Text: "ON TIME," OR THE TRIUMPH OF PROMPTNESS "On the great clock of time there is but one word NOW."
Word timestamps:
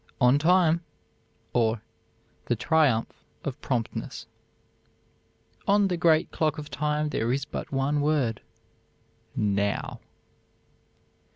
"ON 0.19 0.39
TIME," 0.39 0.83
OR 1.53 1.83
THE 2.45 2.55
TRIUMPH 2.55 3.23
OF 3.43 3.61
PROMPTNESS 3.61 4.25
"On 5.67 5.89
the 5.89 5.95
great 5.95 6.31
clock 6.31 6.57
of 6.57 6.71
time 6.71 7.09
there 7.09 7.31
is 7.31 7.45
but 7.45 7.71
one 7.71 8.01
word 8.01 8.41
NOW." 9.35 9.99